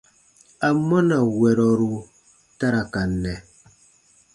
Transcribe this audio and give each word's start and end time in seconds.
Amɔna 0.67 1.17
wɛrɔru 1.37 1.91
ta 2.57 2.67
ra 2.73 2.81
ka 2.93 3.01
nɛ? 3.21 3.33